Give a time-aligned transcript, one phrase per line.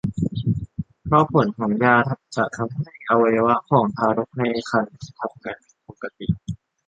[1.05, 1.95] เพราะผลของยา
[2.35, 6.27] จะทำให้อวัยวะของทารกในครรภ์ทำงานผิดปกติ